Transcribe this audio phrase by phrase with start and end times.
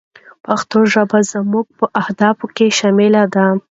[0.45, 3.45] پښتو ژبه زموږ په اهدافو کې شامله ده.